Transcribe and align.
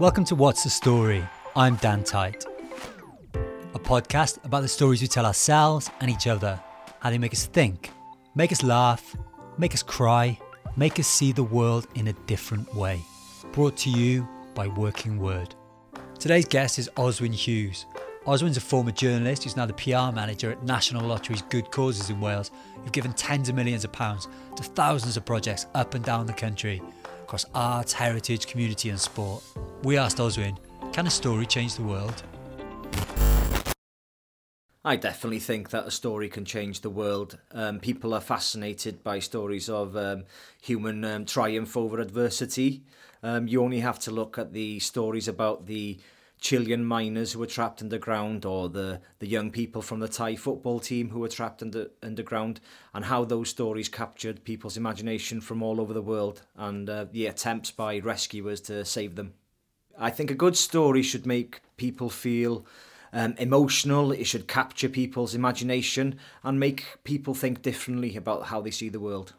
Welcome 0.00 0.24
to 0.24 0.34
What's 0.34 0.64
the 0.64 0.70
Story? 0.70 1.22
I'm 1.54 1.76
Dan 1.76 2.04
Tite. 2.04 2.46
A 3.74 3.78
podcast 3.78 4.42
about 4.46 4.62
the 4.62 4.68
stories 4.68 5.02
we 5.02 5.08
tell 5.08 5.26
ourselves 5.26 5.90
and 6.00 6.10
each 6.10 6.26
other, 6.26 6.58
how 7.00 7.10
they 7.10 7.18
make 7.18 7.34
us 7.34 7.44
think, 7.44 7.90
make 8.34 8.50
us 8.50 8.62
laugh, 8.62 9.14
make 9.58 9.74
us 9.74 9.82
cry, 9.82 10.38
make 10.74 10.98
us 10.98 11.06
see 11.06 11.32
the 11.32 11.42
world 11.42 11.86
in 11.96 12.08
a 12.08 12.14
different 12.14 12.74
way. 12.74 12.98
Brought 13.52 13.76
to 13.76 13.90
you 13.90 14.26
by 14.54 14.68
Working 14.68 15.18
Word. 15.18 15.54
Today's 16.18 16.46
guest 16.46 16.78
is 16.78 16.88
Oswyn 16.96 17.34
Hughes. 17.34 17.84
Oswyn's 18.24 18.56
a 18.56 18.62
former 18.62 18.92
journalist 18.92 19.44
who's 19.44 19.54
now 19.54 19.66
the 19.66 19.74
PR 19.74 20.16
manager 20.16 20.50
at 20.50 20.64
National 20.64 21.06
Lottery's 21.06 21.42
Good 21.42 21.70
Causes 21.70 22.08
in 22.08 22.22
Wales, 22.22 22.50
who've 22.76 22.92
given 22.92 23.12
tens 23.12 23.50
of 23.50 23.54
millions 23.54 23.84
of 23.84 23.92
pounds 23.92 24.28
to 24.56 24.62
thousands 24.62 25.18
of 25.18 25.26
projects 25.26 25.66
up 25.74 25.92
and 25.92 26.02
down 26.02 26.24
the 26.24 26.32
country 26.32 26.80
across 27.20 27.44
arts, 27.54 27.92
heritage, 27.92 28.46
community, 28.46 28.88
and 28.88 28.98
sport. 28.98 29.44
We 29.82 29.96
asked 29.96 30.20
Oswyn, 30.20 30.58
can 30.92 31.06
a 31.06 31.10
story 31.10 31.46
change 31.46 31.76
the 31.76 31.82
world? 31.82 32.22
I 34.84 34.96
definitely 34.96 35.38
think 35.38 35.70
that 35.70 35.86
a 35.86 35.90
story 35.90 36.28
can 36.28 36.44
change 36.44 36.82
the 36.82 36.90
world. 36.90 37.38
Um, 37.52 37.80
people 37.80 38.12
are 38.12 38.20
fascinated 38.20 39.02
by 39.02 39.20
stories 39.20 39.70
of 39.70 39.96
um, 39.96 40.24
human 40.60 41.02
um, 41.06 41.24
triumph 41.24 41.78
over 41.78 41.98
adversity. 41.98 42.82
Um, 43.22 43.48
you 43.48 43.62
only 43.62 43.80
have 43.80 43.98
to 44.00 44.10
look 44.10 44.36
at 44.36 44.52
the 44.52 44.80
stories 44.80 45.28
about 45.28 45.64
the 45.64 45.98
Chilean 46.42 46.84
miners 46.84 47.32
who 47.32 47.38
were 47.38 47.46
trapped 47.46 47.80
underground 47.80 48.44
or 48.44 48.68
the, 48.68 49.00
the 49.18 49.28
young 49.28 49.50
people 49.50 49.80
from 49.80 50.00
the 50.00 50.08
Thai 50.08 50.36
football 50.36 50.80
team 50.80 51.08
who 51.08 51.20
were 51.20 51.28
trapped 51.28 51.62
under, 51.62 51.90
underground 52.02 52.60
and 52.92 53.06
how 53.06 53.24
those 53.24 53.48
stories 53.48 53.88
captured 53.88 54.44
people's 54.44 54.76
imagination 54.76 55.40
from 55.40 55.62
all 55.62 55.80
over 55.80 55.94
the 55.94 56.02
world 56.02 56.42
and 56.56 56.90
uh, 56.90 57.06
the 57.10 57.26
attempts 57.26 57.70
by 57.70 57.98
rescuers 57.98 58.60
to 58.62 58.84
save 58.84 59.16
them. 59.16 59.32
I 60.00 60.10
think 60.10 60.30
a 60.30 60.34
good 60.34 60.56
story 60.56 61.02
should 61.02 61.26
make 61.26 61.60
people 61.76 62.08
feel 62.08 62.64
um, 63.12 63.34
emotional, 63.38 64.12
it 64.12 64.24
should 64.24 64.48
capture 64.48 64.88
people's 64.88 65.34
imagination 65.34 66.18
and 66.42 66.58
make 66.58 66.86
people 67.04 67.34
think 67.34 67.60
differently 67.60 68.16
about 68.16 68.46
how 68.46 68.60
they 68.62 68.70
see 68.70 68.88
the 68.88 69.00
world. 69.00 69.34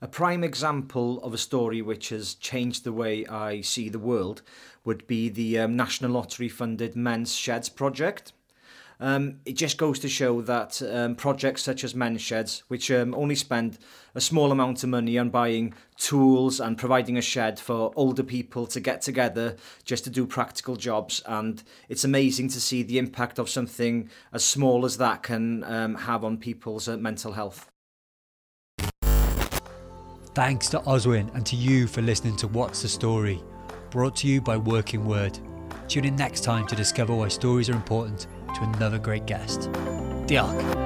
A 0.00 0.06
prime 0.06 0.44
example 0.44 1.20
of 1.22 1.34
a 1.34 1.38
story 1.38 1.82
which 1.82 2.10
has 2.10 2.34
changed 2.34 2.84
the 2.84 2.92
way 2.92 3.26
I 3.26 3.62
see 3.62 3.88
the 3.88 3.98
world 3.98 4.42
would 4.84 5.06
be 5.06 5.28
the 5.28 5.58
um, 5.58 5.76
National 5.76 6.12
Lottery 6.12 6.48
funded 6.48 6.94
Men's 6.94 7.34
Sheds 7.34 7.68
project. 7.68 8.32
Um, 9.00 9.40
it 9.44 9.54
just 9.54 9.76
goes 9.76 9.98
to 10.00 10.08
show 10.08 10.40
that 10.42 10.80
um, 10.82 11.16
projects 11.16 11.62
such 11.62 11.84
as 11.84 11.94
men's 11.94 12.22
sheds, 12.22 12.62
which 12.68 12.90
um, 12.90 13.14
only 13.14 13.34
spend 13.34 13.78
a 14.14 14.20
small 14.20 14.52
amount 14.52 14.82
of 14.84 14.88
money 14.90 15.18
on 15.18 15.30
buying 15.30 15.74
tools 15.96 16.60
and 16.60 16.78
providing 16.78 17.16
a 17.16 17.22
shed 17.22 17.58
for 17.58 17.92
older 17.96 18.22
people 18.22 18.66
to 18.68 18.80
get 18.80 19.02
together 19.02 19.56
just 19.84 20.04
to 20.04 20.10
do 20.10 20.26
practical 20.26 20.76
jobs, 20.76 21.22
and 21.26 21.62
it's 21.88 22.04
amazing 22.04 22.48
to 22.48 22.60
see 22.60 22.82
the 22.82 22.98
impact 22.98 23.38
of 23.38 23.50
something 23.50 24.08
as 24.32 24.44
small 24.44 24.84
as 24.84 24.96
that 24.98 25.22
can 25.22 25.64
um, 25.64 25.94
have 25.96 26.24
on 26.24 26.38
people's 26.38 26.88
uh, 26.88 26.96
mental 26.96 27.32
health. 27.32 27.68
Thanks 30.34 30.68
to 30.70 30.80
Oswyn 30.84 31.30
and 31.34 31.46
to 31.46 31.54
you 31.54 31.86
for 31.86 32.02
listening 32.02 32.36
to 32.36 32.48
What's 32.48 32.82
the 32.82 32.88
Story, 32.88 33.40
brought 33.90 34.16
to 34.16 34.26
you 34.26 34.40
by 34.40 34.56
Working 34.56 35.04
Word. 35.04 35.38
Tune 35.86 36.04
in 36.04 36.16
next 36.16 36.42
time 36.42 36.66
to 36.66 36.74
discover 36.74 37.14
why 37.14 37.28
stories 37.28 37.68
are 37.68 37.74
important 37.74 38.26
to 38.54 38.62
another 38.62 38.98
great 38.98 39.26
guest. 39.26 39.70
Diolch. 40.26 40.83